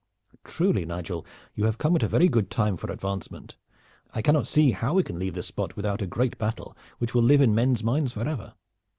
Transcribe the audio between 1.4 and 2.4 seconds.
you have come at a very